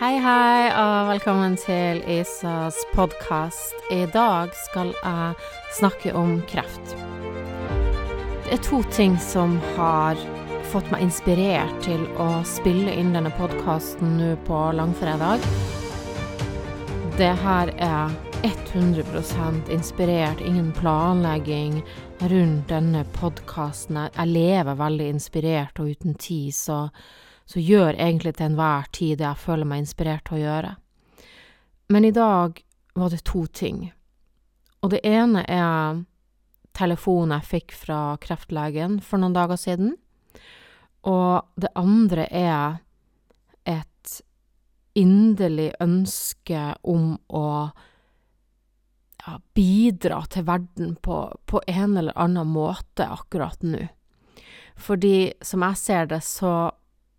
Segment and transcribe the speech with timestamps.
[0.00, 3.74] Hei, hei, og velkommen til Isas podkast.
[3.92, 5.34] I dag skal jeg
[5.76, 6.94] snakke om kreft.
[8.46, 10.16] Det er to ting som har
[10.72, 15.44] fått meg inspirert til å spille inn denne podkasten nå på langfredag.
[17.20, 18.18] Det her er
[18.72, 21.82] 100% inspirert, ingen planlegging
[22.24, 24.06] rundt denne podkasten.
[24.16, 26.86] Jeg lever veldig inspirert og uten tid, så
[27.50, 30.74] så gjør egentlig til enhver tid det jeg føler meg inspirert til å gjøre.
[31.90, 32.60] Men i dag
[32.94, 33.88] var det to ting.
[34.80, 36.04] Og det ene er
[36.78, 39.96] telefonen jeg fikk fra kreftlegen for noen dager siden.
[41.10, 42.78] Og det andre er
[43.66, 44.20] et
[44.94, 47.46] inderlig ønske om å
[49.26, 53.88] ja, bidra til verden på, på en eller annen måte akkurat nå.
[54.80, 56.70] Fordi som jeg ser det, så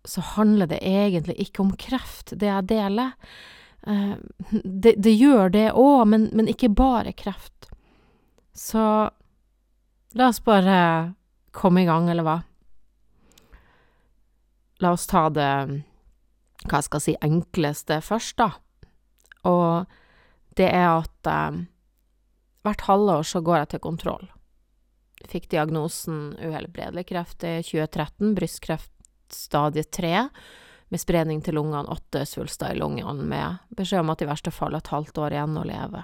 [0.04, 3.12] så handler det egentlig ikke om kreft, det jeg deler.
[3.86, 4.14] Eh,
[4.50, 7.70] det, det gjør det òg, men, men, ikke bare kreft.
[8.54, 8.82] Så
[10.18, 11.14] la oss bare
[11.54, 12.38] komme i gang, eller hva?
[14.82, 15.52] La oss ta det,
[16.66, 18.50] hva jeg skal si, enkleste først, da.
[19.48, 19.86] Og
[20.58, 21.62] det er at eh,
[22.66, 24.26] hvert halvår så går jeg til kontroll.
[25.30, 28.91] Fikk diagnosen uhelbredelig kreft i 2013, brystkreft
[29.36, 30.28] stadie tre,
[30.92, 34.76] med spredning til lungene, åtte svulster i lungene, med beskjed om at i verste fall
[34.76, 36.02] et halvt år igjen å leve.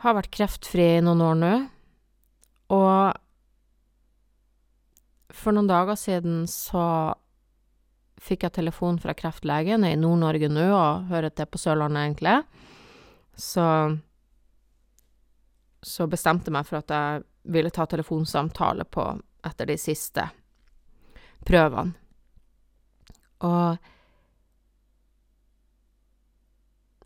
[0.00, 1.54] Har vært kreftfri i noen år nå,
[2.72, 3.18] og
[5.36, 6.84] for noen dager siden så
[8.20, 12.38] fikk jeg telefon fra kreftlegen, i Nord-Norge nå og hører til på Sørlandet, egentlig.
[13.40, 13.66] Så
[15.82, 19.06] så bestemte jeg meg for at jeg ville ta telefonsamtale på
[19.48, 20.26] etter de siste
[21.46, 21.94] prøvene.
[23.40, 23.78] Og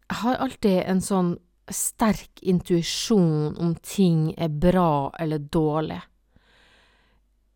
[0.05, 1.31] jeg har alltid en sånn
[1.71, 6.01] sterk intuisjon om ting er bra eller dårlig.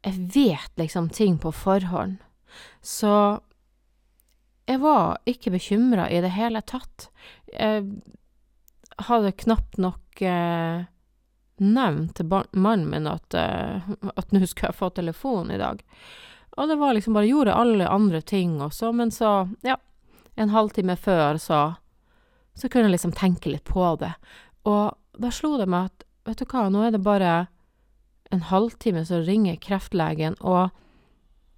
[0.07, 2.17] Jeg vet liksom ting på forhånd.
[2.81, 3.13] Så
[4.69, 7.09] jeg var ikke bekymra i det hele tatt.
[7.53, 7.85] Jeg
[9.09, 10.87] hadde knapt nok eh,
[11.59, 15.83] nevnt til mannen min at, eh, at nå skulle jeg få telefon i dag.
[16.59, 19.77] Og det var liksom bare Gjorde alle andre ting også, men så, ja,
[20.35, 21.61] en halvtime før så
[22.59, 24.11] Så kunne jeg liksom tenke litt på det.
[24.67, 27.47] Og da slo det meg at, vet du hva, nå er det bare
[28.35, 30.75] en halvtime så ringer kreftlegen, og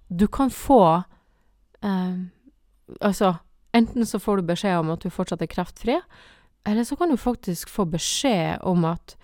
[0.07, 1.03] du kan få
[1.81, 2.21] eh,
[2.99, 3.35] Altså,
[3.73, 5.95] enten så får du beskjed om at du fortsatt er kreftfri,
[6.67, 9.15] eller så kan du faktisk få beskjed om at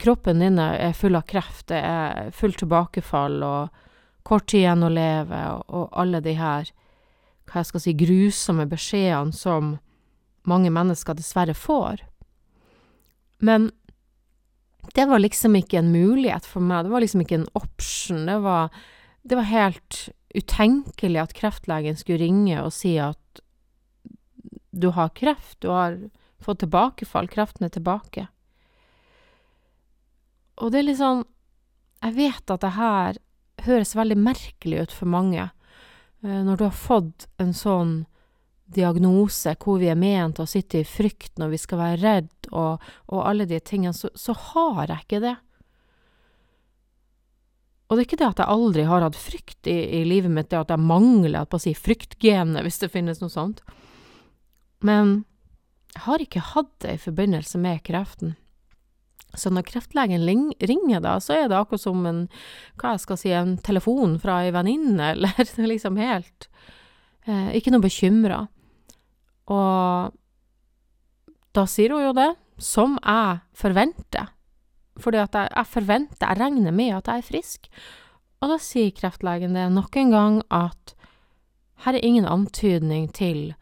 [0.00, 3.84] kroppen din er full av kreft, det er fullt tilbakefall og
[4.28, 6.68] kort tid igjen å leve, og, alle de her,
[7.48, 9.76] hva jeg skal si, grusomme beskjedene som
[10.48, 12.02] mange mennesker dessverre får.
[13.44, 13.70] Men
[14.96, 18.38] det var liksom ikke en mulighet for meg, det var liksom ikke en option, det
[18.44, 18.72] var,
[19.22, 20.00] det var helt
[20.36, 23.42] utenkelig at kreftlegen skulle ringe og si at
[24.78, 25.96] du har kreft, du har
[26.44, 28.28] fått tilbakefall, kreften er tilbake.
[30.58, 31.20] Og det er litt sånn
[32.02, 33.18] Jeg vet at det her
[33.66, 35.48] høres veldig merkelig ut for mange.
[36.24, 37.98] Eh, når du har fått en sånn
[38.68, 42.82] diagnose hvor vi er ment å sitte i frykt når vi skal være redd og,
[43.08, 45.36] og alle de tingene, så, så, har jeg ikke det.
[47.88, 50.50] Og det er ikke det at jeg aldri har hatt frykt i, i livet mitt,
[50.50, 53.62] det at jeg mangler på å si fryktgenet, hvis det finnes noe sånt.
[54.84, 55.22] Men
[55.94, 58.36] jeg har ikke hatt det i forbindelse med kreften.
[59.36, 62.22] Så når kreftlegen ringer, da, så er det akkurat som en,
[62.80, 66.48] hva jeg skal si, en telefon fra ei venninne, eller liksom helt
[67.26, 68.46] eh, Ikke noe bekymra.
[69.52, 70.16] Og
[71.56, 74.32] da sier hun jo det, som jeg forventer.
[74.98, 77.68] Fordi at jeg, jeg forventer, jeg regner med at jeg er frisk.
[78.42, 80.94] Og da sier kreftlegen det nok en gang at
[81.84, 83.52] her er ingen antydning til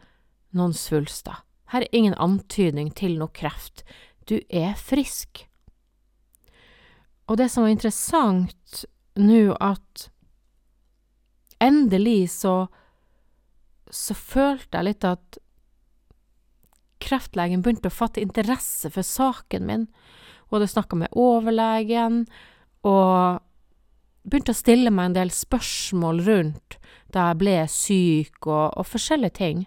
[0.56, 1.42] noen svulster.
[1.72, 3.84] Her er ingen antydning til noe kreft.
[4.28, 5.45] Du er frisk.
[7.26, 8.84] Og det som var interessant
[9.18, 10.08] nå, at
[11.62, 12.66] endelig så
[13.90, 15.38] så følte jeg litt at
[17.02, 19.86] kreftlegen begynte å fatte interesse for saken min.
[20.48, 22.24] Hun hadde snakka med overlegen,
[22.86, 23.42] og
[24.26, 26.78] begynte å stille meg en del spørsmål rundt
[27.14, 29.64] da jeg ble syk, og, og forskjellige ting.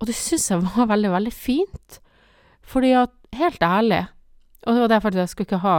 [0.00, 2.00] Og det syns jeg var veldig, veldig fint.
[2.66, 4.06] Fordi at, helt ærlig,
[4.66, 5.78] og det var derfor jeg skulle ikke ha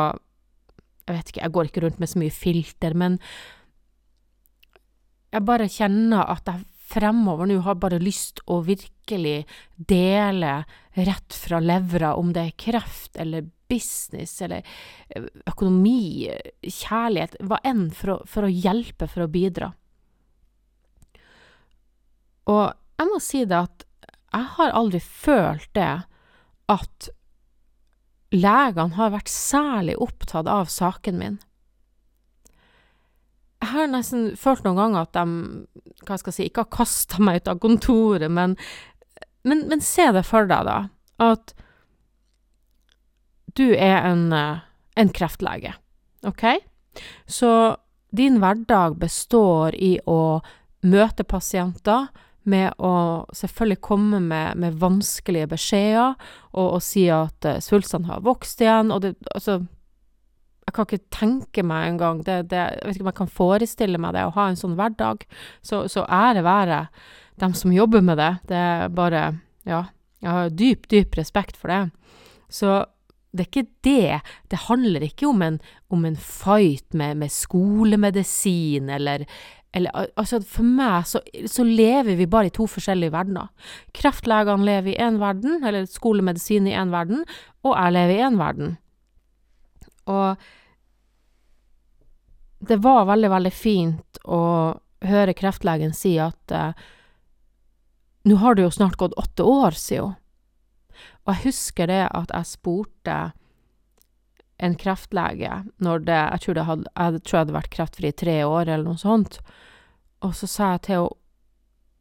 [1.08, 3.20] jeg vet ikke, jeg går ikke rundt med så mye filter, men
[5.32, 9.42] jeg bare kjenner at jeg fremover nå har bare lyst å virkelig
[9.76, 10.62] dele
[10.96, 14.64] rett fra levra, om det er kreft eller business eller
[15.10, 16.30] eh, økonomi,
[16.64, 19.74] kjærlighet, hva enn, for å, for å hjelpe, for å bidra.
[22.48, 25.92] Og jeg må si det at jeg har aldri følt det
[26.72, 27.10] at
[28.34, 31.38] legene har vært særlig opptatt av saken min.
[33.64, 37.22] Jeg har nesten følt noen ganger at de hva skal jeg si, ikke har kasta
[37.24, 38.56] meg ut av kontoret, men,
[39.48, 40.78] men, men, se det for deg, da,
[41.24, 41.56] at
[43.58, 45.74] du er en, en kreftlege,
[46.28, 46.46] OK?
[47.26, 47.52] Så
[48.16, 50.40] din hverdag består i å
[50.86, 52.08] møte pasienter,
[52.50, 56.16] med å selvfølgelig komme med, med vanskelige beskjeder
[56.54, 59.62] og, og, si at uh, svulstene har vokst igjen, og det Altså,
[60.68, 64.02] jeg kan ikke tenke meg engang det, det, Jeg vet ikke om jeg kan forestille
[64.04, 65.24] meg det, å ha en sånn hverdag.
[65.64, 66.82] Så, så ære være
[67.40, 68.34] dem som jobber med det.
[68.52, 69.24] Det er bare
[69.68, 69.86] Ja,
[70.20, 71.82] jeg har dyp, dyp respekt for det.
[72.52, 72.82] Så
[73.32, 74.20] det er ikke det.
[74.52, 75.60] Det handler ikke om en,
[75.94, 79.28] om en fight med, med skolemedisin eller,
[79.76, 83.50] eller altså, for meg så, så, lever vi bare i to forskjellige verdener.
[83.94, 87.26] Kreftlegene lever i én verden, eller skolemedisin i én verden,
[87.68, 88.78] og jeg lever i én verden.
[90.08, 90.48] Og
[92.68, 94.42] det var veldig, veldig fint å
[95.06, 96.72] høre kreftlegen si at uh,
[98.28, 100.16] nå har det jo snart gått åtte år siden.
[101.28, 103.18] Og jeg husker det at jeg spurte
[104.58, 108.20] en kreftlege når det Jeg tror, det hadde, jeg tror jeg hadde vært kreftfri i
[108.24, 109.40] tre år, eller noe sånt.
[110.26, 111.16] Og så sa jeg til henne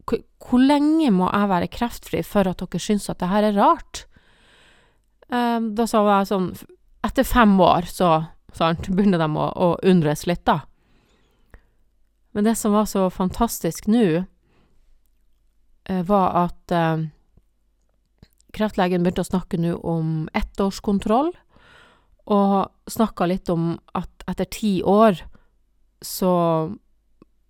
[0.07, 4.05] hvor lenge må jeg være kreftfri for at dere syns at det her er rart?
[5.27, 6.53] Um, da sa jeg sånn
[7.07, 8.09] Etter fem år, så
[8.55, 10.65] sant, begynner de å, å, undres litt, da.
[12.35, 14.25] Men det som var så fantastisk nå,
[15.87, 17.05] uh, var at uh,
[18.57, 21.31] kreftlegen begynte å snakke nå om ettårskontroll,
[22.27, 25.21] og snakka litt om at etter ti år
[26.03, 26.33] så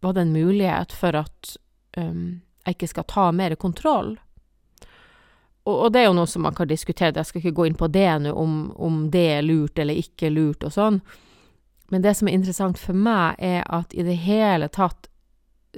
[0.05, 1.57] var det en mulighet for at
[1.97, 4.17] um, jeg ikke skal ta mer kontroll.
[5.67, 7.79] Og, og, det er jo noe som man kan diskutere, jeg skal ikke gå inn
[7.79, 11.01] på det nå, om, om det er lurt eller ikke lurt og sånn.
[11.91, 15.09] Men det som er interessant for meg, er at i det hele tatt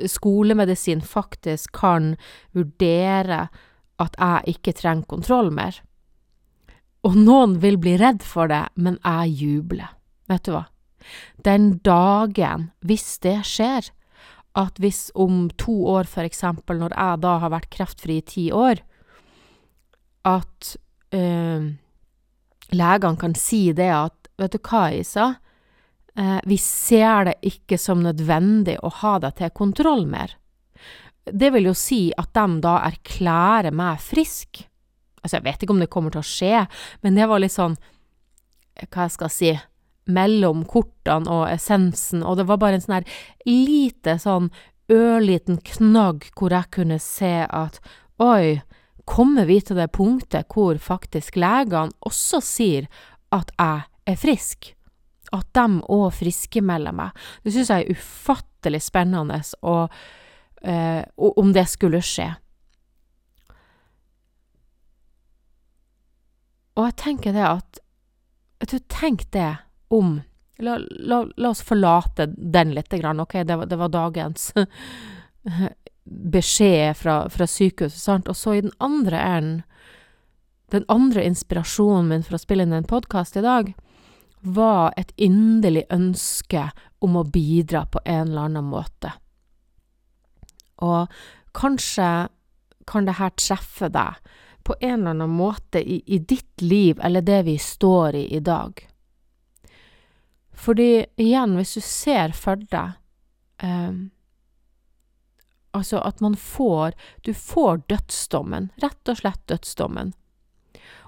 [0.08, 2.14] skolemedisin faktisk kan
[2.56, 3.46] vurdere
[3.98, 5.80] at jeg ikke trenger kontroll mer.
[7.08, 9.94] Og noen vil bli redd for det, men jeg jubler.
[10.28, 10.66] Vet du hva?
[11.40, 13.88] Den dagen, hvis det skjer,
[14.58, 18.46] at hvis om to år, for eksempel, når jeg da har vært kreftfri i ti
[18.52, 18.82] år,
[20.28, 20.72] at
[21.16, 21.68] øh,
[22.76, 25.24] legene kan si det at Vet du hva, Isa,
[26.14, 30.36] eh, vi ser det ikke som nødvendig å ha deg til kontroll mer.
[31.26, 34.62] Det vil jo si at de da erklærer meg frisk.
[35.28, 36.62] Altså, jeg vet ikke om det kommer til å skje,
[37.04, 37.76] men det var litt sånn
[38.88, 39.50] Hva jeg skal si
[40.08, 44.46] mellom kortene og essensen, og det var bare en sånn her lite sånn
[44.88, 47.76] ørliten knagg hvor jeg kunne se at
[48.24, 48.62] oi,
[49.04, 52.88] kommer vi til det punktet hvor faktisk legene også sier
[53.34, 54.72] at jeg er frisk?
[55.36, 57.12] At de òg friskmelder meg.
[57.44, 59.92] Det syns jeg er ufattelig spennende, og,
[60.64, 62.30] eh, om det skulle skje.
[66.78, 67.80] Og jeg tenker det at
[68.62, 69.52] jeg tror, tenk det
[69.94, 70.18] om
[70.58, 73.20] La, la, la oss forlate den litt, grann.
[73.22, 74.48] ok, det var, det var dagens
[76.34, 79.60] beskjed fra, fra, sykehuset, sant, og så i den andre enden,
[80.74, 83.70] den andre inspirasjonen min for å spille inn en podkast i dag,
[84.42, 86.66] var et inderlig ønske
[87.06, 89.14] om å bidra på en eller annen måte.
[90.82, 91.06] Og
[91.54, 92.10] kanskje
[92.90, 94.18] kan det her treffe deg
[94.68, 98.40] på en eller annen måte i, i ditt liv eller det vi står i i
[98.40, 98.88] dag.
[100.52, 102.98] Fordi igjen, hvis du ser for deg
[103.64, 103.92] eh,
[105.72, 106.92] Altså at man får
[107.24, 110.12] Du får dødsdommen, rett og slett dødsdommen.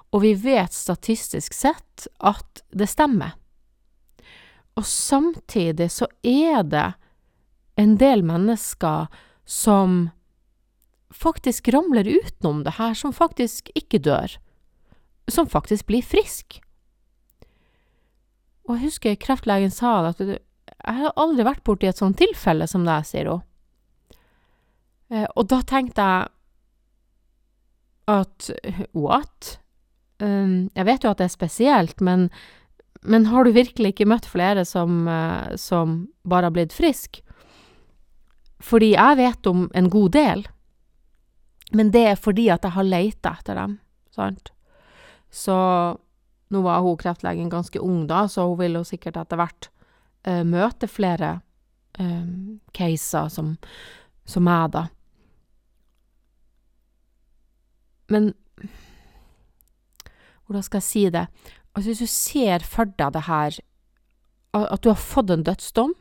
[0.09, 3.35] Og vi vet statistisk sett at det stemmer.
[4.73, 6.87] Og samtidig så er det
[7.75, 9.05] en del mennesker
[9.45, 10.09] som
[11.11, 14.37] faktisk ramler utenom det her, som faktisk ikke dør,
[15.29, 16.59] som faktisk blir frisk.
[18.67, 22.85] Og jeg husker kreftlegen sa at jeg har aldri vært borti et sånt tilfelle som
[22.87, 23.41] det, sier hun.
[25.11, 26.31] Eh, og da tenkte jeg
[28.11, 28.49] at
[28.97, 29.57] what?
[30.21, 32.29] Um, jeg vet jo at det er spesielt, men,
[33.01, 37.21] men har du virkelig ikke møtt flere som, uh, som bare har blitt frisk?
[38.61, 40.45] Fordi jeg vet om en god del,
[41.75, 43.77] men det er fordi at jeg har leita etter dem,
[44.13, 44.51] sant.
[45.31, 45.55] Så
[46.51, 49.69] nå var hun kreftlegen ganske ung da, så hun vil jo sikkert etter hvert
[50.27, 51.37] uh, møte flere
[51.99, 52.25] uh,
[52.75, 53.55] caser som,
[54.27, 54.87] som meg, da.
[58.11, 58.33] Men
[60.51, 61.27] hvordan skal jeg si det?
[61.71, 63.55] Altså, hvis du ser for deg det her
[64.51, 65.93] At du har fått en dødsdom,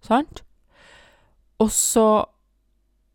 [0.00, 0.40] sant?
[1.60, 2.24] Og så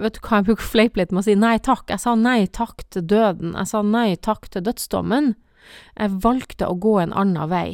[0.01, 1.87] Vet du hva, jeg bruker fleipe litt med å si nei takk.
[1.91, 3.53] Jeg sa nei takk til døden.
[3.55, 5.33] Jeg sa nei takk til dødsdommen.
[5.95, 7.69] Jeg valgte å gå en annen vei.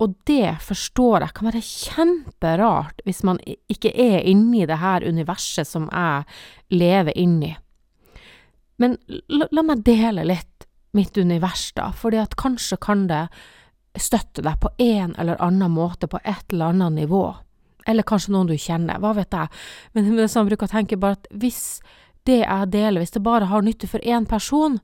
[0.00, 5.68] Og det forstår jeg kan være kjemperart hvis man ikke er inni det her universet
[5.68, 6.24] som jeg
[6.72, 7.52] lever inni.
[8.80, 8.96] Men
[9.28, 10.64] la, la meg dele litt
[10.96, 13.26] mitt univers, da, fordi at kanskje kan det
[14.00, 17.24] støtte deg på en eller annen måte på et eller annet nivå.
[17.88, 19.48] Eller kanskje noen du kjenner, hva vet jeg.
[19.94, 21.80] Men det som jeg bruker å tenke, bare at hvis
[22.28, 24.78] det jeg deler, hvis det bare har nytte for én person,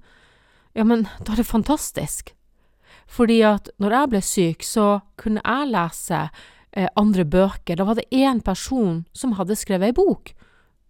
[0.76, 2.32] ja, men da er det fantastisk.
[3.06, 4.86] Fordi at når jeg ble syk, så
[5.20, 6.22] kunne jeg lese
[6.72, 7.78] eh, andre bøker.
[7.78, 10.32] Da var det én person som hadde skrevet ei bok,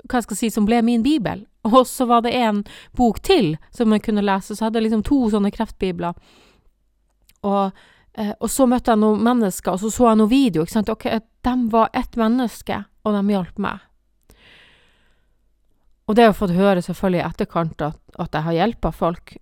[0.06, 1.44] hva jeg skal si, som ble min bibel.
[1.66, 2.62] Og så var det en
[2.96, 6.16] bok til som jeg kunne lese, så hadde jeg liksom to sånne kreftbibler.
[7.46, 7.84] Og,
[8.18, 10.92] eh, og så møtte jeg noen mennesker, og så så jeg noen video, ikke sant.
[10.92, 11.08] Ok,
[11.46, 13.84] de var ett menneske, og de hjalp meg.
[16.06, 19.36] Og det har jeg fått høre selvfølgelig i etterkant at, at jeg har hjulpet folk,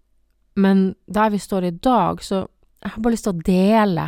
[0.56, 2.46] men der vi står i dag, så
[2.84, 4.06] jeg har bare lyst til å dele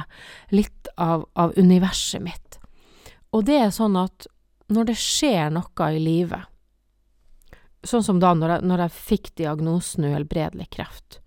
[0.53, 2.59] litt av, av universet mitt.
[3.37, 4.29] Og det er sånn at
[4.73, 6.49] når det skjer noe i livet,
[7.87, 11.21] sånn som da når jeg, når jeg fikk diagnosen uhelbredelig kreft,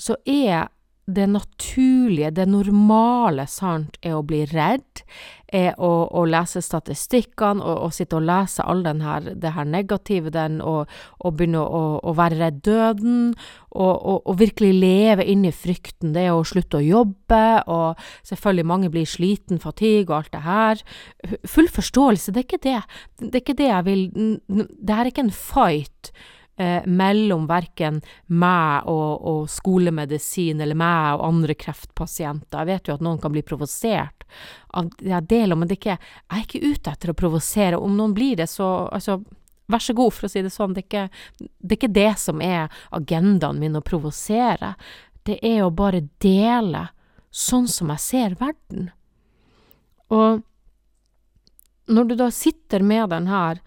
[0.00, 0.68] så er
[1.14, 5.02] det naturlige, det normale, sant, er å bli redd,
[5.50, 9.66] er å, å lese statistikkene og, og, sitte og lese all den her, det her
[9.66, 13.20] negative, den, og, og begynne å, å, være redd døden,
[13.70, 16.14] og, og, virkelig leve inn i frykten.
[16.14, 18.00] Det er å slutte å jobbe, og
[18.30, 20.84] selvfølgelig mange blir sliten, fatigue og alt det her.
[21.50, 22.80] Full forståelse, det er ikke det.
[23.22, 26.14] Det er ikke det jeg vil Det her er ikke en fight
[26.60, 32.60] eh, mellom verken meg og, og, skolemedisin eller meg og andre kreftpasienter.
[32.60, 34.26] Jeg vet jo at noen kan bli provosert
[34.76, 37.80] av jeg deler, men det er ikke, jeg er ikke ute etter å provosere.
[37.80, 39.18] Om noen blir det, så altså,
[39.70, 40.76] vær så god, for å si det sånn.
[40.76, 41.08] Det er ikke
[41.40, 44.74] det, er ikke det som er agendaen min å provosere.
[45.26, 46.88] Det er å bare dele
[47.30, 48.90] sånn som jeg ser verden.
[50.10, 50.42] Og
[51.90, 53.60] når du da sitter med den her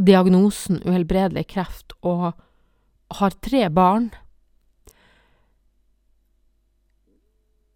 [0.00, 2.32] diagnosen uhelbredelig kreft og
[3.20, 4.08] har tre barn,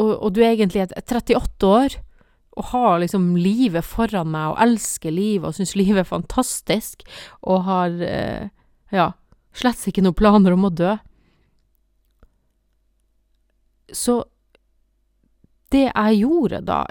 [0.01, 1.97] og, og du er egentlig et 38 år
[2.55, 7.03] og har liksom livet foran meg og elsker livet og syns livet er fantastisk
[7.43, 8.53] og har eh,
[8.95, 9.09] ja,
[9.55, 10.95] slett ikke noen planer om å dø.
[13.95, 14.21] Så
[15.75, 16.85] det jeg gjorde da,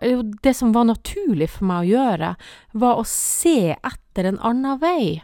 [0.43, 2.33] det som var naturlig for meg å gjøre,
[2.75, 5.23] var å se etter en annen vei.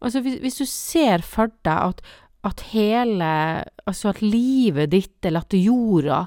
[0.00, 2.02] Altså, hvis, hvis du ser for deg at,
[2.46, 3.30] at hele
[3.84, 6.22] Altså at livet ditt, eller at jorda,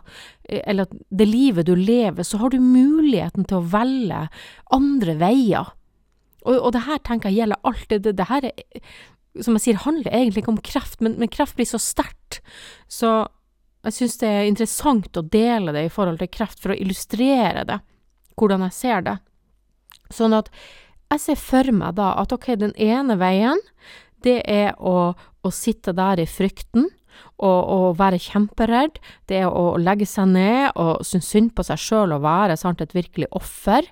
[0.45, 4.27] eh, eller at det livet du lever, så har du muligheten til å velge
[4.75, 5.71] andre veier.
[6.45, 7.87] Og, og det her tenker jeg gjelder alt.
[7.89, 8.91] Det, det, det her er,
[9.41, 12.43] som jeg sier, handler egentlig ikke om kreft, men, men kreft blir så sterkt.
[12.91, 13.25] Så
[13.87, 17.65] jeg syns det er interessant å dele det i forhold til kreft, for å illustrere
[17.67, 17.79] det,
[18.37, 19.17] hvordan jeg ser det.
[20.13, 20.51] Sånn at
[21.13, 23.59] jeg ser for meg da at ok, den ene veien,
[24.25, 26.89] det er å, å sitte der i frykten
[27.37, 28.97] og, være kjemperedd.
[29.29, 32.81] Det er å legge seg ned og synes synd på seg sjøl og være sant,
[32.81, 33.85] et virkelig offer.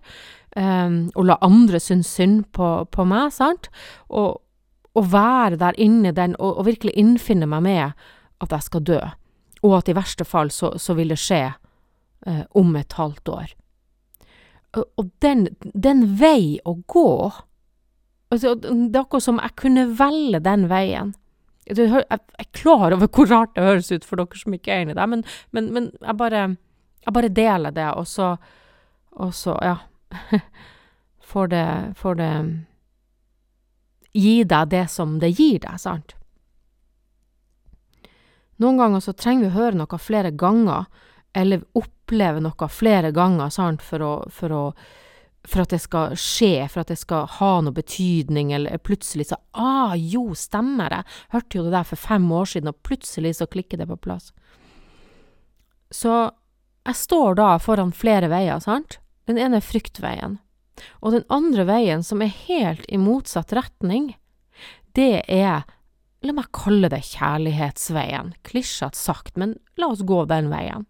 [0.56, 3.70] Um, og la andre synes synd på, på meg, sant.
[4.10, 4.42] Og,
[4.96, 8.08] og, være der inne den, og, og virkelig innfinne meg med
[8.44, 9.02] at jeg skal dø
[9.66, 13.54] og at i verste fall så, så vil det skje uh, om et halvt år.
[14.76, 17.10] Og, den, den vei å gå
[18.34, 21.14] altså, Det er akkurat som jeg kunne velge den veien.
[21.66, 24.94] Jeg, er klar over hvor rart det høres ut for dere som ikke er enig
[24.94, 25.24] i det, men,
[25.56, 26.44] men, men jeg, bare,
[27.02, 28.36] jeg, bare, deler det, og så,
[29.16, 29.80] og så ja
[31.32, 31.68] får det,
[31.98, 32.32] får det
[34.16, 36.14] Gi deg det som det gir deg, sant?
[38.64, 40.86] Noen ganger så trenger vi å høre noe flere ganger,
[41.36, 44.64] eller oppleve noe flere ganger, sant, for, å, for, å,
[45.46, 49.42] for at det skal skje, for at det skal ha noe betydning, eller plutselig så
[49.52, 51.04] Ah, jo, stemmer det,
[51.36, 54.32] hørte jo det der for fem år siden, og plutselig så klikker det på plass.
[55.92, 56.16] Så
[56.86, 59.00] jeg står da foran flere veier, sant.
[59.26, 60.38] Den ene er fryktveien.
[61.02, 64.14] Og den andre veien, som er helt i motsatt retning,
[64.96, 65.64] det er,
[66.26, 70.86] la meg kalle det kjærlighetsveien, klisjete sagt, men la oss gå den veien.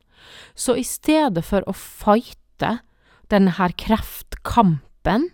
[0.55, 2.79] Så i stedet for å fighte
[3.31, 5.29] denne her kreftkampen,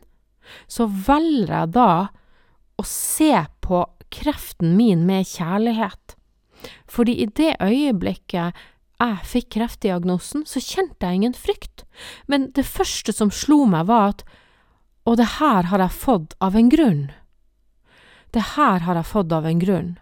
[0.67, 1.91] så velger jeg da
[2.81, 3.33] å se
[3.63, 6.15] på kreften min med kjærlighet.
[6.89, 8.57] Fordi i det øyeblikket
[9.01, 11.85] jeg fikk kreftdiagnosen, så kjente jeg ingen frykt,
[12.29, 14.25] men det første som slo meg var at
[15.09, 17.07] og det her har jeg fått av en grunn.
[18.31, 19.95] Det her har jeg fått av en grunn.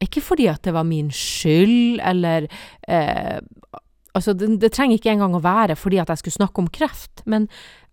[0.00, 2.48] Ikke fordi at det var min skyld, eller
[2.88, 3.38] eh,
[4.10, 7.20] Altså, det, det, trenger ikke engang å være fordi at jeg skulle snakke om kreft,
[7.30, 7.44] men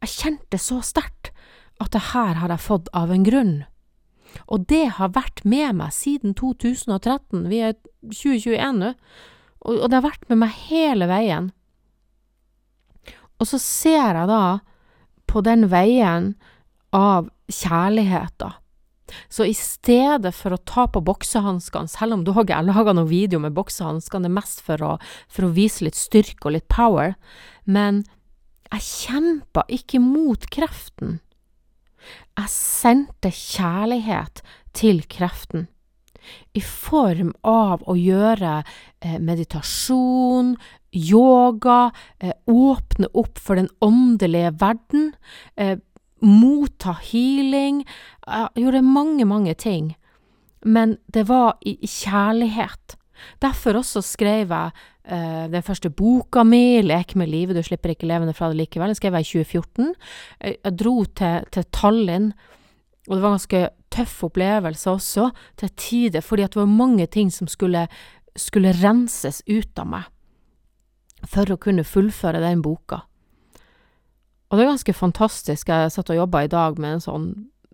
[0.01, 1.29] jeg kjente så sterkt
[1.77, 3.51] at det her har jeg fått av en grunn.
[4.49, 8.91] Og det har vært med meg siden 2013, vi er 2021 nå,
[9.61, 11.51] og, og det har vært med meg hele veien.
[13.37, 14.43] Og så ser jeg da
[15.29, 16.31] på den veien
[16.95, 18.55] av kjærlighet, da.
[19.29, 23.41] Så i stedet for å ta på boksehanskene, selv om dog jeg laga noen video
[23.43, 24.91] med boksehanskene, det er mest for å,
[25.31, 27.15] for å vise litt styrke og litt power,
[27.65, 28.03] men
[28.73, 31.19] jeg kjempa ikke mot kreften.
[32.37, 34.43] Jeg sendte kjærlighet
[34.77, 35.67] til kreften
[36.57, 40.55] i form av å gjøre eh, meditasjon,
[40.97, 45.11] yoga, eh, åpne opp for den åndelige verden,
[45.55, 45.77] eh,
[46.21, 47.83] motta healing
[48.27, 49.95] Jeg gjorde mange, mange ting,
[50.65, 52.97] men det var i, kjærlighet.
[53.41, 54.71] Derfor også skrev jeg
[55.11, 58.91] uh, den første boka mi, 'Lek med livet, du slipper ikke levende fra det likevel',
[58.91, 59.95] den skrev jeg i 2014.
[60.41, 62.33] Jeg, jeg dro til, til Tallinn,
[63.07, 67.47] og det var ganske tøff opplevelse også, til tider, fordi det var mange ting som
[67.47, 67.87] skulle,
[68.35, 70.03] skulle renses ut av meg
[71.25, 73.05] for å kunne fullføre den boka.
[74.47, 75.69] Og det er ganske fantastisk.
[75.69, 77.27] Jeg satt og jobba i dag med en sånn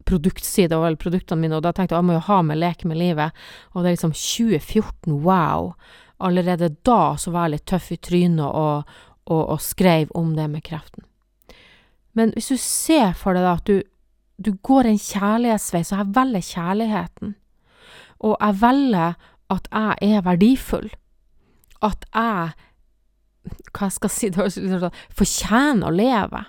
[0.08, 2.84] produktside over produktene mine, og da tenkte jeg at jeg må jo ha med Lek
[2.90, 5.72] med livet, og det er liksom 2014, wow!
[6.24, 8.90] Allerede da så var jeg litt tøff i trynet og,
[9.28, 11.06] og, og skrev om det med kreften.
[12.14, 13.82] Men hvis du ser for deg da at du,
[14.38, 17.34] du går en kjærlighetsvei, så jeg velger kjærligheten,
[18.24, 20.92] og jeg velger at jeg er verdifull,
[21.84, 22.54] at jeg
[23.74, 26.44] hva jeg skal si, sånn, fortjener å leve.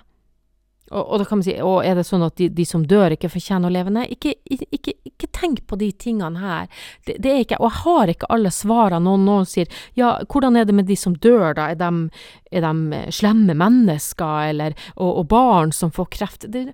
[0.91, 3.15] Og, og, da kan man si, å, er det sånn at de, de, som dør
[3.15, 3.93] ikke fortjener å leve?
[3.93, 6.69] Nei, ikke, ikke, ikke tenk på de tingene her.
[7.07, 9.01] Det, det, er ikke, og jeg har ikke alle svarene.
[9.07, 11.71] Noen, noen sier, ja, hvordan er det med de som dør, da?
[11.73, 12.21] Er de,
[12.53, 16.47] er de slemme mennesker, eller, og, og, barn som får kreft?
[16.53, 16.67] Det,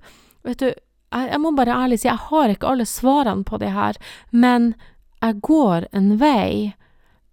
[0.48, 3.72] vet du, jeg, jeg må bare ærlig si, jeg har ikke alle svarene på det
[3.76, 4.00] her,
[4.36, 4.74] men
[5.22, 6.74] jeg går en vei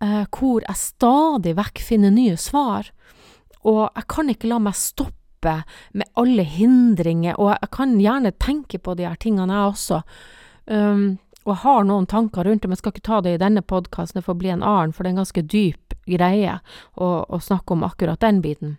[0.04, 2.92] eh, hvor jeg stadig vekk finner nye svar,
[3.66, 8.78] og jeg kan ikke la meg stoppe med alle hindringer, og jeg kan gjerne tenke
[8.78, 10.02] på de her tingene, jeg også.
[10.66, 13.40] Um, og jeg har noen tanker rundt det, men jeg skal ikke ta det i
[13.40, 16.58] denne podkasten, det får bli en annen, for det er en ganske dyp greie
[16.94, 18.76] å, å snakke om akkurat den biten.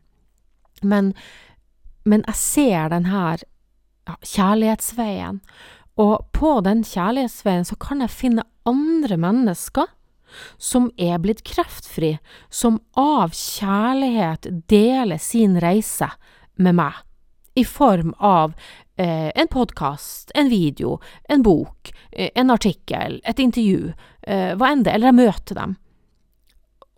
[0.86, 1.14] Men,
[2.06, 3.42] men jeg ser den her
[4.06, 5.42] ja, kjærlighetsveien,
[6.00, 9.90] og på den kjærlighetsveien så kan jeg finne andre mennesker
[10.62, 12.18] som er blitt kreftfri,
[12.50, 16.12] som av kjærlighet deler sin reise
[16.60, 17.02] med meg,
[17.58, 18.54] i form av
[18.96, 20.98] eh, en podkast, en video,
[21.30, 25.78] en bok, eh, en artikkel, et intervju, eh, hva enn det, eller jeg møter dem.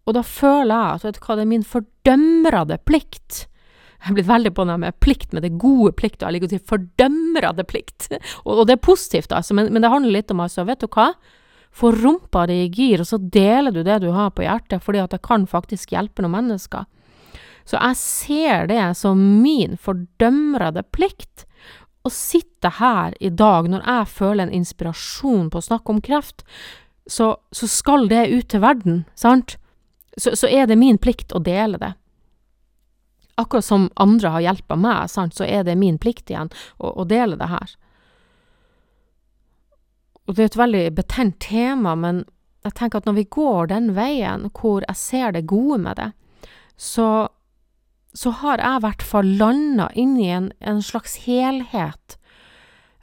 [0.09, 3.45] Og da føler jeg at vet du hva, det er min fordømrede plikt
[4.01, 6.53] jeg blitt veldig på det med plikt, med det gode plikt, og jeg liker å
[6.55, 8.07] si fordømrede plikt.
[8.47, 10.87] Og, og, det er positivt, altså, men, men det handler litt om altså, vet du
[10.89, 11.11] hva,
[11.71, 15.03] få rumpa di i gir, og så deler du det du har på hjertet, fordi
[15.03, 16.87] at det kan faktisk hjelpe noen mennesker.
[17.65, 21.45] Så jeg ser det som min fordømrede plikt
[22.03, 26.45] å sitte her i dag når jeg føler en inspirasjon på å snakke om kreft,
[27.05, 29.57] så, så skal det ut til verden, sant?
[30.17, 31.93] Så, så, er det min plikt å dele det.
[33.39, 37.05] Akkurat som andre har hjulpet meg, sant, så er det min plikt igjen å, å
[37.07, 37.75] dele det her.
[40.27, 42.25] Og det er et veldig betent tema, men
[42.65, 46.11] jeg tenker at når vi går den veien hvor jeg ser det gode med det,
[46.77, 47.29] så,
[48.13, 52.17] så har jeg i hvert fall landa inni en, en slags helhet.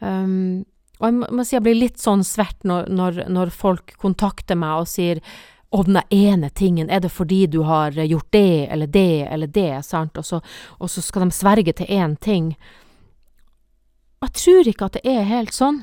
[0.00, 0.66] Um,
[0.98, 4.82] og jeg må, si jeg blir litt sånn svett når, når, når folk kontakter meg
[4.82, 5.22] og sier
[5.68, 9.82] og den ene tingen, er det fordi du har gjort det eller det eller det,
[9.84, 10.40] sant, og så,
[10.80, 12.54] og så skal de sverge til én ting.
[14.24, 15.82] Jeg tror ikke at det er helt sånn.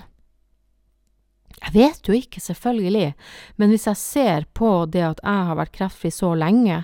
[1.61, 3.13] Jeg vet jo ikke, selvfølgelig,
[3.61, 6.81] men hvis jeg ser på det at jeg har vært kreftfri så lenge,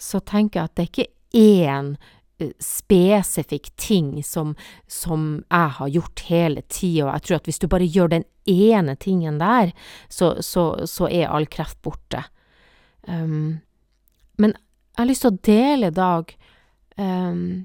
[0.00, 1.96] så tenker jeg at det er ikke én
[2.38, 4.54] eh, spesifikk ting som,
[4.86, 8.26] som jeg har gjort hele tida, og jeg tror at hvis du bare gjør den
[8.48, 9.72] ene tingen der,
[10.08, 12.24] så, så, så er all kreft borte.
[13.08, 13.60] Um,
[14.38, 16.32] men jeg har lyst til å dele i dag
[16.98, 17.64] um,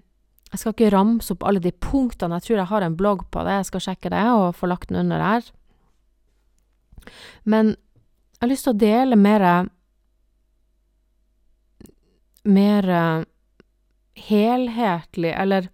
[0.53, 3.43] Jeg skal ikke ramse opp alle de punktene, jeg tror jeg har en blogg på
[3.43, 5.47] det, jeg skal sjekke det og få lagt den under her.
[7.43, 9.45] Men jeg har lyst til å dele mer
[12.43, 13.25] mer
[14.19, 15.69] helhetlig, eller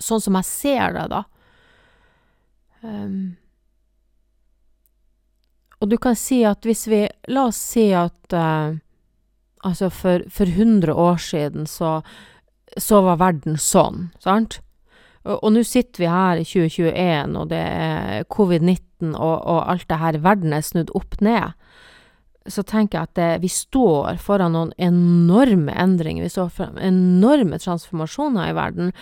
[0.00, 1.24] sånn som jeg ser det, da.
[2.80, 3.36] Um,
[5.80, 8.72] og du kan si at hvis vi La oss si at uh,
[9.68, 11.98] altså for, for 100 år siden så,
[12.80, 14.62] så var verden sånn, sant?
[15.26, 19.88] Og, og nå sitter vi her i 2021, og det er covid-19 og, og alt
[19.90, 20.20] det her.
[20.24, 21.52] Verden er snudd opp ned
[22.48, 26.24] så tenker jeg at det, vi står foran noen enorme endringer.
[26.24, 28.92] Vi står foran enorme transformasjoner i verden.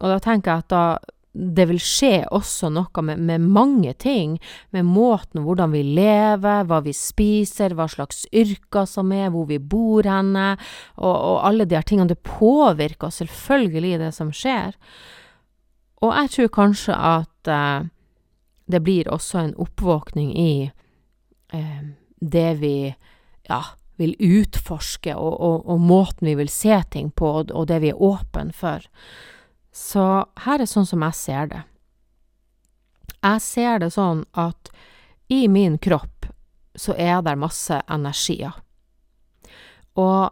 [0.00, 0.84] Og da tenker jeg at da
[1.30, 4.34] det vil skje også noe med, med, mange ting,
[4.74, 9.60] med måten hvordan vi lever, hva vi spiser, hva slags yrker som er, hvor vi
[9.62, 10.56] bor henne,
[10.98, 12.10] og, og alle de her tingene.
[12.10, 14.74] Det påvirker selvfølgelig det som skjer.
[16.02, 17.88] Og jeg tror kanskje at eh,
[18.70, 20.52] det blir også en oppvåkning i
[21.54, 21.82] eh,
[22.20, 22.94] det vi
[23.48, 23.62] ja,
[24.00, 27.92] vil utforske, og, og, og, måten vi vil se ting på, og, og det vi
[27.92, 28.86] er åpne for.
[29.72, 30.06] Så
[30.44, 31.62] her er sånn som jeg ser det.
[33.20, 34.70] Jeg ser det sånn at
[35.30, 36.30] i min kropp
[36.74, 38.54] så er det masse energier.
[40.00, 40.30] Og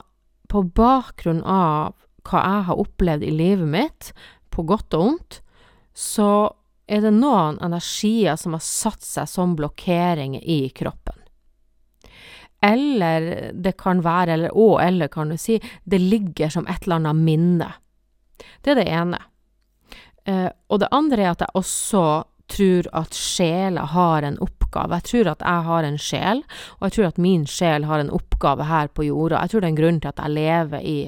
[0.48, 1.94] på bakgrunn av
[2.29, 4.11] hva jeg har opplevd i livet mitt,
[4.48, 5.40] på godt og vondt,
[5.92, 6.31] så
[6.88, 11.18] er det noen energier som har satt seg som blokkeringer i kroppen.
[12.62, 16.99] Eller det kan være, eller og eller kan du si, det ligger som et eller
[16.99, 17.68] annet minne.
[18.62, 19.21] Det er det ene.
[20.27, 22.05] Eh, og det andre er at jeg også
[22.49, 24.99] tror at sjela har en oppgave.
[24.99, 26.42] Jeg tror at jeg har en sjel,
[26.79, 29.42] og jeg tror at min sjel har en oppgave her på jorda.
[29.42, 30.99] Jeg tror det er en grunn til at jeg lever i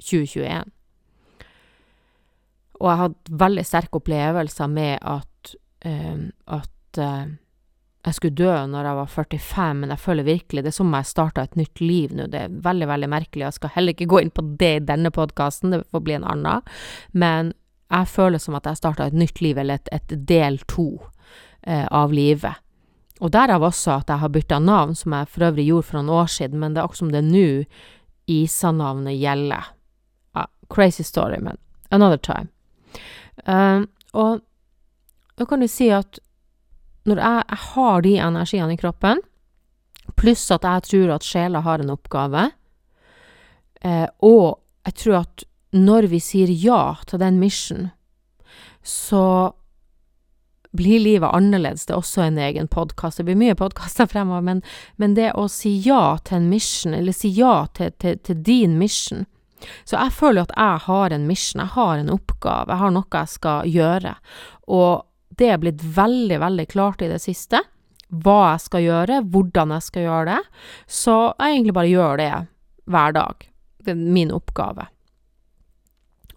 [0.00, 0.72] 2021.
[2.80, 7.32] Og jeg har hatt veldig sterke opplevelser med at, eh, at eh,
[8.00, 11.08] jeg skulle dø når jeg var 45, men jeg føler virkelig det er som jeg
[11.08, 12.30] starta et nytt liv nå.
[12.32, 13.44] Det er veldig, veldig merkelig.
[13.44, 16.24] Jeg skal heller ikke gå inn på det i denne podkasten, det får bli en
[16.30, 16.64] annen.
[17.12, 17.52] Men
[17.90, 20.88] jeg føler som at jeg starta et nytt liv, eller et, et del to
[21.62, 22.62] eh, av livet.
[23.20, 26.14] Og derav også at jeg har bytta navn, som jeg for øvrig gjorde for noen
[26.22, 27.48] år siden, men det er akkurat som det er nå
[28.30, 29.68] Isa-navnet gjelder.
[30.38, 31.58] Ah, crazy story, men
[31.90, 32.48] another time.
[33.44, 34.40] Um, og
[35.36, 36.20] da kan du si at
[37.08, 39.22] når jeg, jeg, har de energiene i kroppen,
[40.20, 42.50] pluss at jeg tror at sjela har en oppgave,
[43.80, 47.90] eh, og jeg tror at når vi sier ja til den mission,
[48.82, 49.52] så
[50.72, 51.86] blir livet annerledes.
[51.86, 53.18] Det er også en egen podkast.
[53.18, 54.62] Det blir mye podkaster fremover, men,
[54.96, 58.78] men, det å si ja til en mission, eller si ja til, til, til din
[58.78, 59.26] mission
[59.84, 63.18] Så jeg føler at jeg har en mission, jeg har en oppgave, jeg har noe
[63.18, 64.14] jeg skal gjøre.
[64.70, 65.02] Og
[65.40, 67.62] det blitt veldig, veldig klart i det siste.
[68.10, 70.40] Hva jeg skal gjøre, hvordan jeg skal gjøre det.
[70.86, 72.30] Så jeg egentlig bare gjør det
[72.90, 73.46] hver dag.
[73.80, 74.88] Det er min oppgave.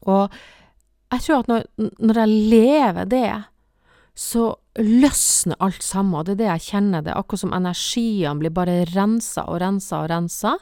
[0.04, 0.36] Og
[1.14, 1.66] jeg tror at når,
[2.02, 3.32] når jeg lever det,
[4.14, 7.06] så løsner alt sammen, og det er det jeg kjenner.
[7.06, 10.56] Det akkurat som energiene blir bare rensa og rensa og rensa.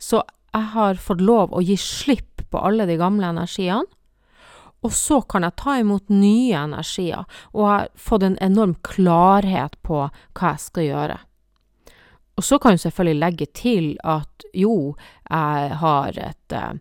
[0.00, 0.22] Så
[0.56, 3.84] jeg har fått lov å gi slipp på alle de gamle energiene,
[4.86, 10.04] og så kan jeg ta imot nye energier, og har fått en enorm klarhet på
[10.06, 11.20] hva jeg skal gjøre.
[12.36, 14.94] Og så kan jeg selvfølgelig legge til at jo,
[15.24, 16.74] jeg har et eh,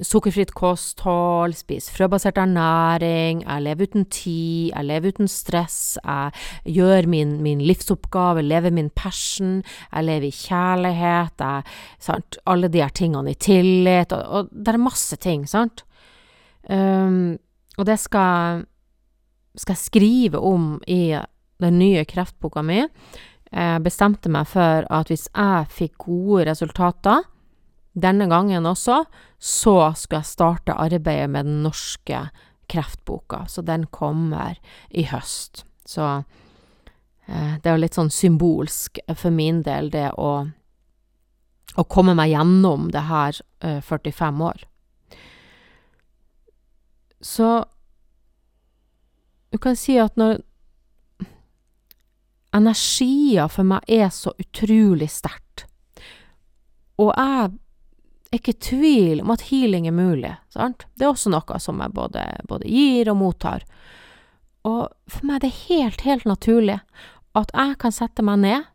[0.00, 7.10] sukkerfritt kosthold, spiser frøbasert ernæring, jeg lever uten tid, jeg lever uten stress, jeg gjør
[7.12, 9.58] min, min livsoppgave, lever min passion,
[9.92, 14.88] jeg lever i kjærlighet, jeg, alle de her tingene i tillit, og, og det er
[14.88, 15.84] masse ting, sant.
[16.68, 17.38] Um,
[17.78, 18.64] og det skal,
[19.56, 21.16] skal jeg skrive om i
[21.62, 22.84] den nye kreftboka mi.
[23.48, 27.24] Jeg bestemte meg for at hvis jeg fikk gode resultater,
[27.98, 29.02] denne gangen også,
[29.38, 32.28] så skulle jeg starte arbeidet med den norske
[32.68, 33.46] kreftboka.
[33.48, 34.58] Så den kommer
[34.90, 35.64] i høst.
[35.88, 36.04] Så
[37.26, 40.32] eh, det er jo litt sånn symbolsk for min del, det å,
[41.74, 44.66] å komme meg gjennom det her eh, 45 år.
[47.20, 47.64] Så
[49.50, 50.42] du kan si at når
[52.58, 55.66] Energier for meg er så utrolig sterkt,
[56.98, 60.32] og jeg er ikke i tvil om at healing er mulig.
[60.52, 60.86] Sant?
[60.96, 63.66] Det er også noe som jeg både, både gir og mottar.
[64.66, 66.80] Og for meg er det helt, helt naturlig
[67.38, 68.66] at jeg kan sette meg ned,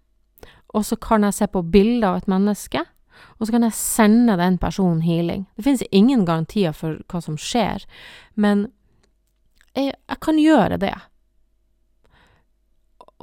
[0.74, 2.86] og så kan jeg se på bilder av et menneske,
[3.38, 5.48] og så kan jeg sende den personen healing.
[5.56, 7.86] Det finnes ingen garantier for hva som skjer,
[8.36, 8.68] men
[9.74, 10.96] jeg, jeg kan gjøre det.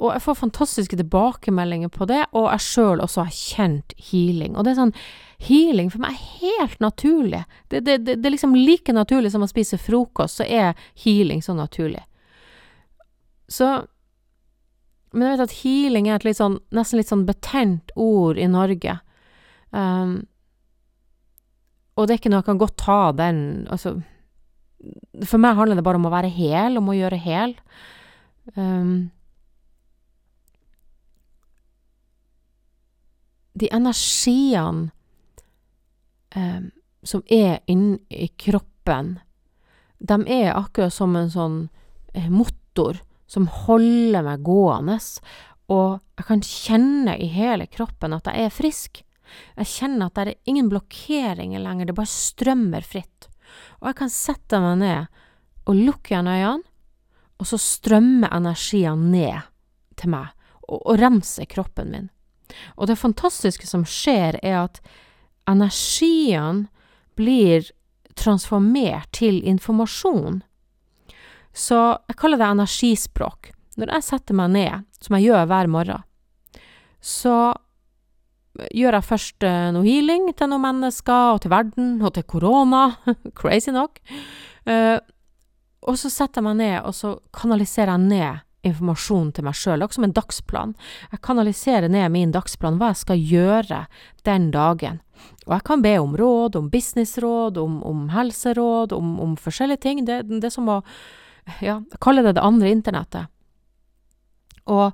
[0.01, 4.55] Og jeg får fantastiske tilbakemeldinger på det, og jeg sjøl også har kjent healing.
[4.57, 4.97] Og det er sånn
[5.41, 7.39] Healing for meg er helt naturlig.
[7.67, 11.41] Det, det, det, det, er liksom like naturlig som å spise frokost, så er healing
[11.41, 12.03] så naturlig.
[13.49, 13.87] Så
[15.11, 18.45] Men jeg vet at healing er et litt sånn, nesten litt sånn betent ord i
[18.47, 18.99] Norge.
[19.71, 20.21] Um,
[21.95, 23.37] og det er ikke noe jeg kan godt ta den
[23.71, 23.93] Altså
[25.23, 27.53] For meg handler det bare om å være hel, om å gjøre hel.
[28.55, 29.11] Um,
[33.53, 34.89] de energiene
[36.35, 36.71] um,
[37.05, 39.19] som er inni kroppen,
[40.01, 41.57] de er akkurat som en sånn
[42.17, 42.97] eh, motor
[43.29, 44.97] som holder meg gående,
[45.71, 49.03] og jeg kan kjenne i hele kroppen at jeg er frisk.
[49.59, 53.29] Jeg kjenner at det er ingen blokkeringer lenger, det bare strømmer fritt.
[53.81, 55.21] Og jeg kan sette meg ned
[55.69, 56.67] og lukke igjen øynene,
[57.41, 59.47] og så strømmer energien ned
[59.97, 60.29] til meg
[60.67, 62.09] og, og renser kroppen min.
[62.77, 64.81] Og det fantastiske som skjer, er at
[65.49, 66.67] energien
[67.17, 67.71] blir
[68.19, 70.41] transformert til informasjon.
[71.53, 73.51] Så jeg kaller det energispråk.
[73.79, 76.07] Når jeg setter meg ned, som jeg gjør hver morgen,
[77.01, 77.35] så
[78.69, 82.83] gjør jeg først eh, noe healing til noen mennesker, og til verden, og til korona.
[83.39, 84.01] Crazy nok.
[84.67, 84.99] Uh,
[85.89, 89.81] og så setter jeg meg ned, og så kanaliserer jeg ned informasjon til meg sjøl,
[89.81, 90.73] også som en dagsplan.
[91.13, 93.79] Jeg kanaliserer ned min dagsplan, hva jeg skal gjøre
[94.27, 94.99] den dagen.
[95.47, 100.03] Og jeg kan be om råd, om businessråd, om, om helseråd, om, om, forskjellige ting.
[100.05, 100.81] Det, det er som å
[101.65, 103.33] ja, kalle det det andre internettet.
[104.69, 104.93] Og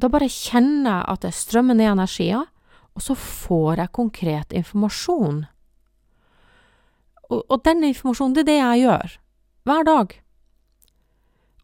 [0.00, 2.48] da bare kjenner jeg at det strømmer ned energier,
[2.94, 5.44] og så får jeg konkret informasjon.
[7.30, 9.16] Og, og den informasjonen, det er det jeg gjør.
[9.64, 10.14] Hver dag.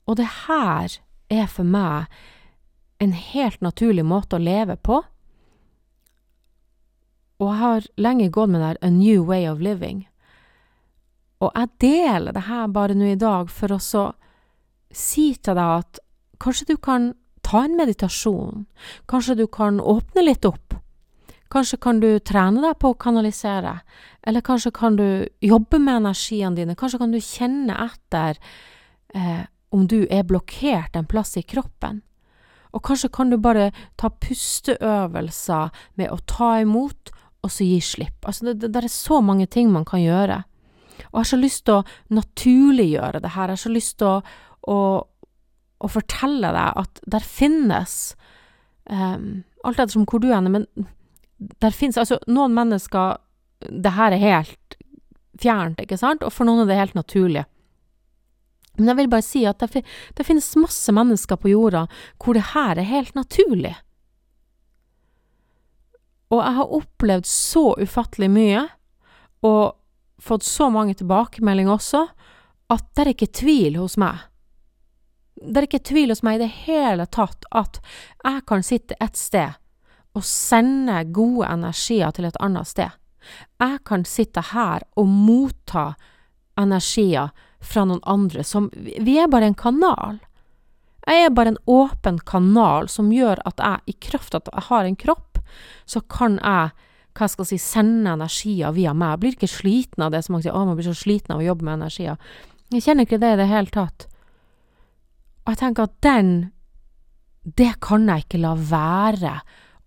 [0.09, 2.09] Og det her er for meg
[2.99, 5.03] en helt naturlig måte å leve på.
[7.39, 10.07] Og jeg har lenge gått med der A New Way of Living.
[11.45, 14.09] Og jeg deler det her bare nå i dag for å så
[14.91, 16.01] si til deg at
[16.43, 17.13] kanskje du kan
[17.47, 18.67] ta en meditasjon,
[19.07, 20.75] kanskje du kan åpne litt opp,
[21.53, 23.79] kanskje kan du trene deg på å kanalisere,
[24.23, 25.07] eller kanskje kan du
[25.45, 28.41] jobbe med energiene dine, kanskje kan du kjenne etter
[29.15, 32.03] eh, om du er blokkert en plass i kroppen.
[32.77, 37.13] Og kanskje kan du bare ta pusteøvelser med å ta imot,
[37.45, 38.27] og så gi slipp.
[38.27, 40.43] Altså, det, det er så mange ting man kan gjøre.
[41.09, 43.49] Og jeg har så lyst til å naturliggjøre det her.
[43.49, 44.17] Jeg har så lyst til å,
[44.69, 44.79] å,
[45.79, 47.99] å fortelle deg at der finnes
[48.91, 50.69] um, Alt ettersom hvor du er, men
[51.39, 53.19] der finnes altså noen mennesker
[53.59, 54.77] Det her er helt
[55.39, 57.45] fjernt, ikke sant, og for noen er det helt naturlig.
[58.79, 59.83] Men jeg vil bare si at det,
[60.15, 61.85] det finnes masse mennesker på jorda
[62.23, 63.75] hvor det her er helt naturlig.
[66.31, 68.65] Og jeg har opplevd så ufattelig mye,
[69.47, 69.79] og
[70.23, 72.05] fått så mange tilbakemeldinger også,
[72.75, 74.27] at det er ikke tvil hos meg.
[75.39, 77.79] Det er ikke tvil hos meg i det hele tatt at
[78.27, 79.55] jeg kan sitte et sted
[80.17, 82.95] og sende gode energier til et annet sted.
[83.61, 85.93] Jeg kan sitte her og motta
[86.59, 90.21] energier fra noen andre som Vi er bare en kanal.
[91.09, 94.67] Jeg er bare en åpen kanal som gjør at jeg, i kraft av at jeg
[94.69, 95.41] har en kropp,
[95.89, 96.75] så kan jeg
[97.19, 99.17] hva skal jeg si, sende energier via meg.
[99.17, 101.43] Jeg blir ikke sliten av det som man sier, å, man blir så sliten av
[101.43, 102.21] å jobbe med energier.
[102.71, 104.07] Jeg kjenner ikke det i det hele tatt.
[105.43, 106.31] Og jeg tenker at den,
[107.59, 109.35] det kan jeg ikke la være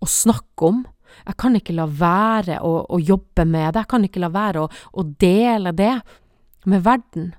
[0.02, 0.82] å snakke om.
[1.22, 3.84] Jeg kan ikke la være å, å jobbe med det.
[3.84, 5.94] Jeg kan ikke la være å, å dele det
[6.68, 7.32] med verden.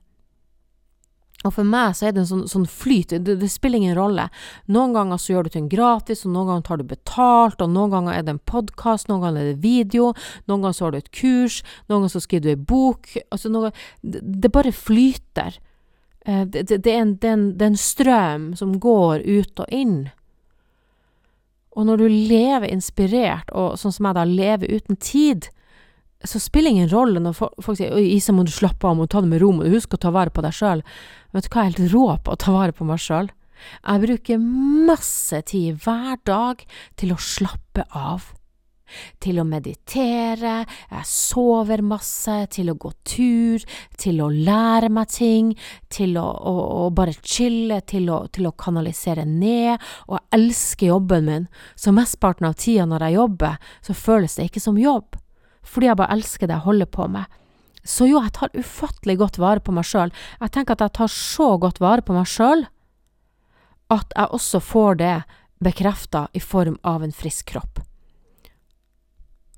[1.44, 4.30] Og for meg så er det en sånn, sånn flyt, det, det, spiller ingen rolle.
[4.72, 7.92] Noen ganger så gjør du ting gratis, og noen ganger tar du betalt, og noen
[7.92, 10.14] ganger er det en podkast, noen ganger er det video,
[10.48, 13.12] noen ganger så har du et kurs, noen ganger så skriver du ei bok.
[13.28, 15.60] Altså noe, det, det, bare flyter.
[16.24, 19.66] Det, det, det, er en, det, er en, det er en strøm som går ut
[19.66, 19.98] og inn.
[21.74, 25.50] Og når du lever inspirert, og sånn som jeg da lever uten tid,
[26.24, 29.08] så spiller det ingen rolle når folk, sier oi, 'Isa, må du slappe av, må
[29.08, 30.84] du ta det med ro, må du huske å ta vare på deg sjøl'.
[31.34, 33.32] Vet du hva, jeg er helt rå på å ta vare på meg sjøl.
[33.84, 34.40] Jeg bruker
[34.88, 36.64] masse tid hver dag
[37.00, 38.34] til å slappe av.
[39.24, 40.56] til å meditere,
[40.92, 43.64] jeg sover masse, til å gå tur,
[44.00, 45.54] til å lære meg ting,
[45.94, 50.92] til å, å, å bare chille, til å, til å, kanalisere ned, og jeg elsker
[50.94, 55.18] jobben min, så mesteparten av tida når jeg jobber, så føles det ikke som jobb,
[55.64, 57.40] fordi jeg bare elsker det jeg holder på med.
[57.84, 61.12] Så jo, jeg tar ufattelig godt vare på meg sjøl, jeg tenker at jeg tar
[61.12, 62.64] så godt vare på meg sjøl
[63.94, 65.16] at jeg også får det
[65.64, 67.82] bekrefta i form av en frisk kropp.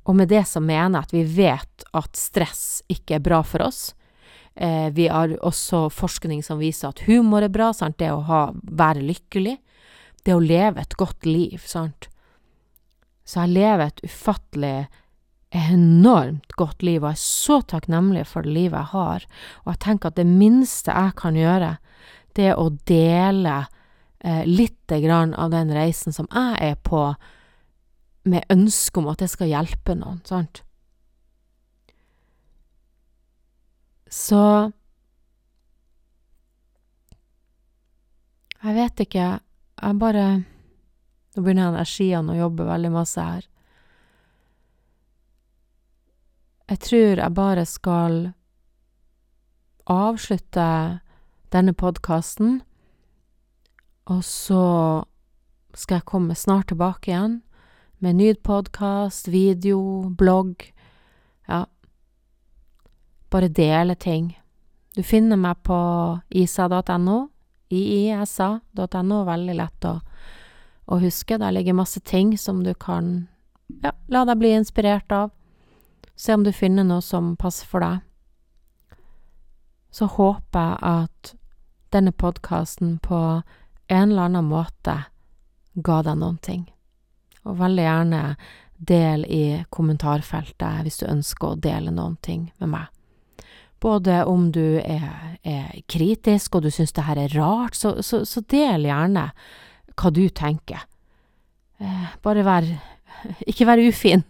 [0.05, 3.65] Og med det så mener jeg at vi vet at stress ikke er bra for
[3.65, 3.93] oss.
[4.55, 7.97] Eh, vi har også forskning som viser at humor er bra, sant?
[7.99, 9.57] det å ha, være lykkelig.
[10.25, 12.07] Det å leve et godt liv, sant.
[13.25, 14.77] Så jeg lever et ufattelig,
[15.55, 19.25] enormt godt liv, og jeg er så takknemlig for det livet jeg har.
[19.63, 21.75] Og jeg tenker at det minste jeg kan gjøre,
[22.35, 23.55] det er å dele
[24.19, 27.07] eh, lite grann av den reisen som jeg er på,
[28.25, 30.63] med ønske om at jeg skal hjelpe noen, sant?
[34.09, 34.71] Så
[38.65, 39.25] Jeg vet ikke,
[39.81, 40.27] jeg bare
[41.35, 43.43] Nå begynner energiene å jobbe veldig masse her.
[46.71, 48.15] Jeg tror jeg bare skal
[49.91, 50.67] avslutte
[51.53, 52.61] denne podkasten,
[54.07, 54.63] og så
[55.75, 57.41] skal jeg komme snart tilbake igjen
[57.97, 60.73] med ny podkast, video, blogg.
[61.47, 61.65] Ja,
[63.29, 64.41] bare dele ting.
[64.95, 65.77] Du finner meg på
[66.29, 67.27] isa.no,
[67.69, 69.93] iisa.no, veldig lett å,
[70.86, 71.38] å huske.
[71.38, 73.27] Der ligger masse ting som du kan
[73.84, 75.31] ja, la deg bli inspirert av.
[76.15, 78.03] Se om du finner noe som passer for deg.
[79.91, 81.36] Så håper jeg at
[81.95, 83.19] denne podkasten på
[83.88, 85.01] en eller annen måte
[85.75, 86.65] ga deg noen ting
[87.45, 88.21] og veldig gjerne
[88.75, 92.91] del i kommentarfeltet hvis du ønsker å dele noen ting med meg.
[93.81, 98.23] Både om du er, er kritisk og du syns det her er rart, så, så,
[98.25, 99.29] så, del gjerne
[99.95, 100.88] hva du tenker.
[101.79, 102.67] Eh, bare vær
[103.49, 104.25] Ikke vær ufin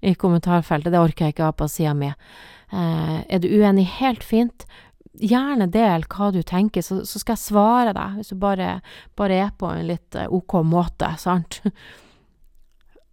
[0.00, 2.08] i kommentarfeltet, det orker jeg ikke ha på sida mi.
[2.72, 4.64] Eh, er du uenig, helt fint.
[5.20, 8.78] Gjerne del hva du tenker, så, så skal jeg svare deg, hvis du bare,
[9.18, 11.60] bare er på en litt eh, ok måte, sant.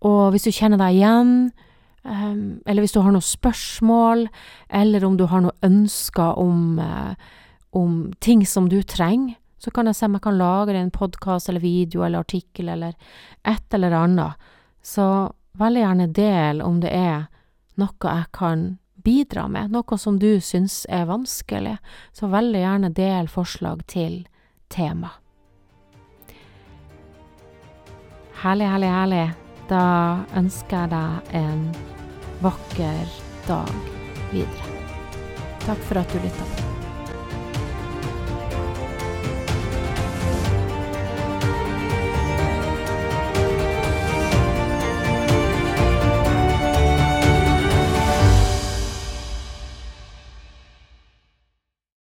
[0.06, 1.34] Og hvis du kjenner deg igjen,
[2.04, 4.28] um, eller hvis du har noen spørsmål,
[4.70, 7.14] eller om du har noen ønsker om, uh,
[7.76, 11.50] om ting som du trenger, så kan jeg se om jeg kan lage en podkast
[11.52, 12.94] eller video eller artikkel eller
[13.44, 14.48] et eller annet.
[14.82, 15.04] Så
[15.60, 17.26] veldig gjerne del om det er
[17.80, 18.64] noe jeg kan
[19.04, 21.76] bidra med, noe som du syns er vanskelig.
[22.16, 24.22] Så veldig gjerne del forslag til
[24.72, 25.12] tema.
[28.40, 29.49] Herlig, herlig, herlig.
[29.70, 31.62] Da ønsker jeg deg en
[32.42, 33.14] vakker
[33.46, 33.76] dag
[34.32, 34.82] videre.
[35.68, 36.69] Takk for at du lytta på.